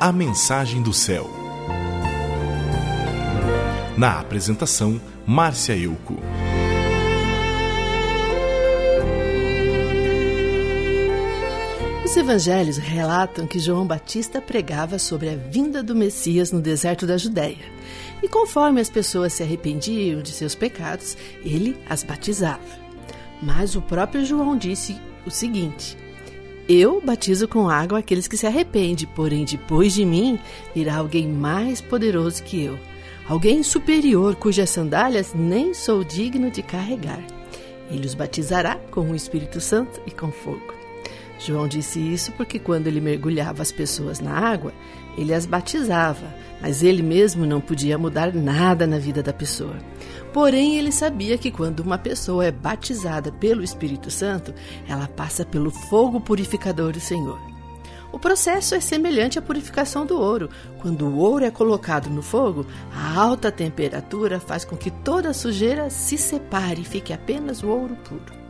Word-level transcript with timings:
A 0.00 0.12
Mensagem 0.12 0.82
do 0.82 0.92
Céu. 0.92 1.30
Na 3.96 4.18
apresentação, 4.18 5.00
Márcia 5.24 5.76
Euco. 5.76 6.16
Os 12.04 12.16
evangelhos 12.16 12.76
relatam 12.76 13.46
que 13.46 13.60
João 13.60 13.86
Batista 13.86 14.42
pregava 14.42 14.98
sobre 14.98 15.30
a 15.30 15.36
vinda 15.36 15.82
do 15.82 15.94
Messias 15.94 16.50
no 16.50 16.60
deserto 16.60 17.06
da 17.06 17.16
Judéia. 17.16 17.64
E 18.22 18.28
conforme 18.28 18.80
as 18.80 18.90
pessoas 18.90 19.32
se 19.32 19.42
arrependiam 19.44 20.20
de 20.20 20.32
seus 20.32 20.56
pecados, 20.56 21.16
ele 21.42 21.78
as 21.88 22.02
batizava. 22.02 22.60
Mas 23.40 23.76
o 23.76 23.80
próprio 23.80 24.24
João 24.24 24.56
disse 24.56 25.00
o 25.24 25.30
seguinte: 25.30 25.96
Eu 26.68 26.98
batizo 27.00 27.46
com 27.46 27.68
água 27.68 27.98
aqueles 27.98 28.26
que 28.26 28.38
se 28.38 28.46
arrependem, 28.46 29.06
porém 29.14 29.44
depois 29.44 29.92
de 29.92 30.04
mim 30.04 30.38
virá 30.74 30.96
alguém 30.96 31.28
mais 31.28 31.82
poderoso 31.82 32.42
que 32.42 32.62
eu, 32.64 32.78
alguém 33.28 33.62
superior 33.62 34.34
cujas 34.34 34.70
sandálias 34.70 35.34
nem 35.34 35.74
sou 35.74 36.02
digno 36.02 36.50
de 36.50 36.62
carregar. 36.62 37.22
Ele 37.90 38.06
os 38.06 38.14
batizará 38.14 38.76
com 38.90 39.10
o 39.10 39.14
Espírito 39.14 39.60
Santo 39.60 40.00
e 40.06 40.10
com 40.10 40.32
fogo. 40.32 40.83
João 41.44 41.68
disse 41.68 42.00
isso 42.00 42.32
porque 42.32 42.58
quando 42.58 42.86
ele 42.86 43.00
mergulhava 43.00 43.60
as 43.60 43.70
pessoas 43.70 44.18
na 44.18 44.32
água, 44.32 44.72
ele 45.16 45.34
as 45.34 45.44
batizava, 45.44 46.34
mas 46.60 46.82
ele 46.82 47.02
mesmo 47.02 47.44
não 47.44 47.60
podia 47.60 47.98
mudar 47.98 48.32
nada 48.32 48.86
na 48.86 48.98
vida 48.98 49.22
da 49.22 49.32
pessoa. 49.32 49.76
Porém, 50.32 50.78
ele 50.78 50.90
sabia 50.90 51.36
que 51.36 51.50
quando 51.50 51.80
uma 51.80 51.98
pessoa 51.98 52.46
é 52.46 52.50
batizada 52.50 53.30
pelo 53.30 53.62
Espírito 53.62 54.10
Santo, 54.10 54.54
ela 54.88 55.06
passa 55.06 55.44
pelo 55.44 55.70
fogo 55.70 56.18
purificador 56.20 56.92
do 56.92 57.00
Senhor. 57.00 57.38
O 58.10 58.18
processo 58.18 58.74
é 58.74 58.80
semelhante 58.80 59.38
à 59.38 59.42
purificação 59.42 60.06
do 60.06 60.18
ouro. 60.18 60.48
Quando 60.80 61.04
o 61.04 61.18
ouro 61.18 61.44
é 61.44 61.50
colocado 61.50 62.08
no 62.08 62.22
fogo, 62.22 62.64
a 62.94 63.20
alta 63.20 63.52
temperatura 63.52 64.40
faz 64.40 64.64
com 64.64 64.76
que 64.76 64.90
toda 64.90 65.30
a 65.30 65.34
sujeira 65.34 65.90
se 65.90 66.16
separe 66.16 66.82
e 66.82 66.84
fique 66.84 67.12
apenas 67.12 67.62
o 67.62 67.68
ouro 67.68 67.96
puro. 67.96 68.43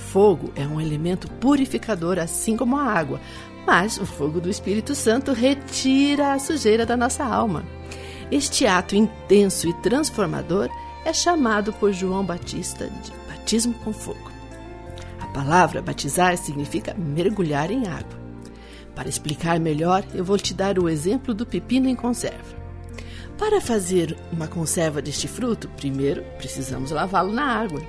Fogo 0.00 0.50
é 0.56 0.66
um 0.66 0.80
elemento 0.80 1.30
purificador, 1.32 2.18
assim 2.18 2.56
como 2.56 2.76
a 2.76 2.84
água, 2.84 3.20
mas 3.66 3.98
o 3.98 4.06
fogo 4.06 4.40
do 4.40 4.50
Espírito 4.50 4.94
Santo 4.94 5.32
retira 5.32 6.32
a 6.32 6.38
sujeira 6.38 6.84
da 6.84 6.96
nossa 6.96 7.24
alma. 7.24 7.64
Este 8.30 8.66
ato 8.66 8.96
intenso 8.96 9.68
e 9.68 9.74
transformador 9.74 10.68
é 11.04 11.12
chamado 11.12 11.72
por 11.72 11.92
João 11.92 12.24
Batista 12.24 12.88
de 12.88 13.12
batismo 13.28 13.74
com 13.84 13.92
fogo. 13.92 14.30
A 15.20 15.26
palavra 15.26 15.82
batizar 15.82 16.36
significa 16.36 16.94
mergulhar 16.94 17.70
em 17.70 17.86
água. 17.86 18.18
Para 18.94 19.08
explicar 19.08 19.60
melhor, 19.60 20.04
eu 20.12 20.24
vou 20.24 20.38
te 20.38 20.52
dar 20.52 20.78
o 20.78 20.88
exemplo 20.88 21.32
do 21.32 21.46
pepino 21.46 21.88
em 21.88 21.94
conserva. 21.94 22.58
Para 23.38 23.60
fazer 23.60 24.16
uma 24.32 24.48
conserva 24.48 25.00
deste 25.00 25.28
fruto, 25.28 25.68
primeiro 25.76 26.24
precisamos 26.36 26.90
lavá-lo 26.90 27.32
na 27.32 27.44
água. 27.44 27.80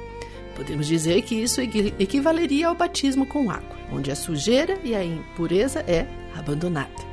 Podemos 0.55 0.87
dizer 0.87 1.21
que 1.21 1.35
isso 1.35 1.61
equivaleria 1.61 2.67
ao 2.67 2.75
batismo 2.75 3.25
com 3.25 3.49
água, 3.49 3.77
onde 3.91 4.11
a 4.11 4.15
sujeira 4.15 4.77
e 4.83 4.93
a 4.93 5.03
impureza 5.03 5.79
é 5.87 6.05
abandonada. 6.37 7.11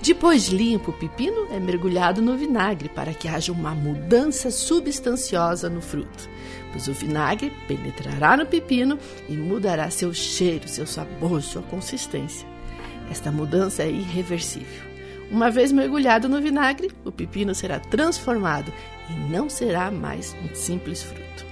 Depois 0.00 0.46
limpo, 0.48 0.92
o 0.92 0.94
pepino 0.94 1.48
é 1.50 1.58
mergulhado 1.58 2.22
no 2.22 2.36
vinagre 2.36 2.88
para 2.88 3.12
que 3.12 3.26
haja 3.26 3.50
uma 3.50 3.74
mudança 3.74 4.50
substanciosa 4.50 5.68
no 5.68 5.80
fruto, 5.80 6.30
pois 6.70 6.86
o 6.86 6.92
vinagre 6.92 7.52
penetrará 7.66 8.36
no 8.36 8.46
pepino 8.46 8.96
e 9.28 9.32
mudará 9.32 9.90
seu 9.90 10.14
cheiro, 10.14 10.68
seu 10.68 10.86
sabor, 10.86 11.42
sua 11.42 11.62
consistência. 11.62 12.46
Esta 13.10 13.32
mudança 13.32 13.82
é 13.82 13.90
irreversível. 13.90 14.88
Uma 15.30 15.50
vez 15.50 15.72
mergulhado 15.72 16.28
no 16.28 16.40
vinagre, 16.40 16.90
o 17.04 17.10
pepino 17.10 17.54
será 17.54 17.80
transformado 17.80 18.72
e 19.10 19.14
não 19.30 19.48
será 19.48 19.90
mais 19.90 20.34
um 20.44 20.54
simples 20.54 21.02
fruto. 21.02 21.47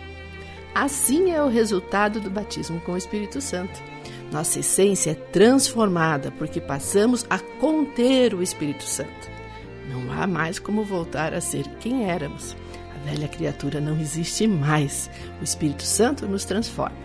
Assim 0.76 1.31
é 1.31 1.42
o 1.42 1.48
resultado 1.48 2.20
do 2.20 2.28
batismo 2.28 2.78
com 2.82 2.92
o 2.92 2.97
Espírito 2.98 3.41
Santo. 3.41 3.82
Nossa 4.31 4.59
essência 4.59 5.12
é 5.12 5.14
transformada 5.14 6.31
porque 6.32 6.60
passamos 6.60 7.25
a 7.31 7.38
conter 7.38 8.34
o 8.34 8.42
Espírito 8.42 8.84
Santo. 8.84 9.31
Não 9.88 10.12
há 10.12 10.26
mais 10.26 10.59
como 10.59 10.84
voltar 10.84 11.32
a 11.32 11.41
ser 11.41 11.66
quem 11.81 12.10
éramos. 12.10 12.54
A 12.94 13.09
velha 13.09 13.26
criatura 13.26 13.81
não 13.81 13.98
existe 13.98 14.47
mais. 14.47 15.09
O 15.41 15.44
Espírito 15.44 15.82
Santo 15.82 16.28
nos 16.28 16.44
transforma. 16.44 16.98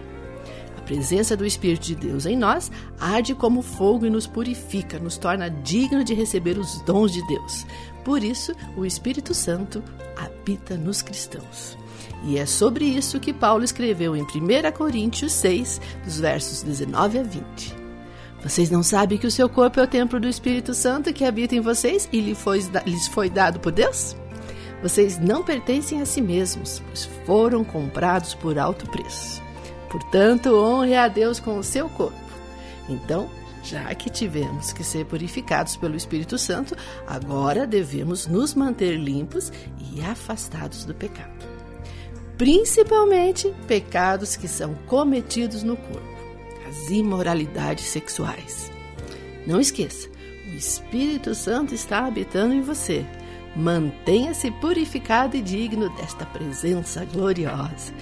A 0.78 0.81
presença 0.81 1.38
do 1.38 1.46
Espírito 1.46 1.86
de 1.86 1.96
Deus 1.96 2.26
em 2.26 2.36
nós 2.36 2.70
arde 3.00 3.34
como 3.34 3.62
fogo 3.62 4.06
e 4.06 4.10
nos 4.10 4.28
purifica, 4.28 5.00
nos 5.00 5.18
torna 5.18 5.50
digno 5.50 6.04
de 6.04 6.14
receber 6.14 6.58
os 6.58 6.81
dons 6.81 7.14
de 7.14 7.26
Deus. 7.26 7.66
Por 8.03 8.23
isso, 8.23 8.53
o 8.75 8.85
Espírito 8.85 9.34
Santo 9.34 9.84
habita 10.17 10.75
nos 10.75 11.01
cristãos. 11.01 11.78
E 12.23 12.38
é 12.38 12.45
sobre 12.45 12.85
isso 12.85 13.19
que 13.19 13.34
Paulo 13.34 13.63
escreveu 13.63 14.16
em 14.16 14.23
1 14.23 14.28
Coríntios 14.75 15.34
6, 15.34 15.81
dos 16.03 16.19
versos 16.19 16.62
19 16.63 17.19
a 17.19 17.23
20. 17.23 17.75
Vocês 18.44 18.72
não 18.72 18.81
sabem 18.81 19.17
que 19.17 19.28
o 19.28 19.31
seu 19.31 19.47
corpo 19.47 19.79
é 19.79 19.84
o 19.84 19.88
templo 19.88 20.19
do 20.19 20.28
Espírito 20.28 20.73
Santo 20.73 21.13
que 21.13 21.25
habita 21.25 21.56
em 21.56 21.59
vocês 21.59 22.09
e 22.12 22.19
lhes 22.19 22.38
foi, 22.38 22.59
lhes 22.85 23.07
foi 23.07 23.29
dado 23.29 23.59
por 23.59 23.72
Deus? 23.72 24.16
Vocês 24.81 25.19
não 25.19 25.44
pertencem 25.44 26.01
a 26.01 26.06
si 26.06 26.22
mesmos, 26.22 26.81
pois 26.88 27.06
foram 27.25 27.63
comprados 27.63 28.33
por 28.33 28.57
alto 28.57 28.89
preço. 28.89 29.41
Portanto, 29.91 30.56
honre 30.56 30.95
a 30.95 31.07
Deus 31.07 31.39
com 31.39 31.57
o 31.57 31.63
seu 31.63 31.88
corpo. 31.89 32.18
Então, 32.89 33.29
já 33.64 33.94
que 33.96 34.10
tivemos 34.10 34.74
que 34.74 34.84
ser 34.84 35.06
purificados 35.06 35.76
pelo 35.76 35.96
Espírito 35.96 36.38
Santo, 36.38 36.76
agora 37.08 37.68
devemos 37.68 38.28
nos 38.28 38.54
manter 38.54 38.96
limpos 38.98 39.52
e 39.94 40.02
afastados 40.02 40.86
do 40.86 40.94
pecado 40.94 41.52
principalmente 42.42 43.54
pecados 43.68 44.36
que 44.36 44.48
são 44.48 44.74
cometidos 44.88 45.62
no 45.62 45.78
corpo, 45.78 46.18
as 46.68 46.90
imoralidades 46.90 47.86
sexuais. 47.86 48.72
Não 49.46 49.60
esqueça, 49.60 50.10
o 50.48 50.56
Espírito 50.56 51.36
Santo 51.36 51.76
está 51.76 52.08
habitando 52.08 52.56
em 52.56 52.62
você. 52.62 53.06
Mantenha-se 53.56 54.50
purificado 54.54 55.38
e 55.38 55.42
digno 55.44 55.88
desta 55.98 56.26
presença 56.26 57.06
gloriosa. 57.06 57.94